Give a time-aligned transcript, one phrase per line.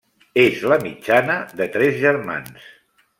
[0.43, 2.69] És la mitjana de tres germans.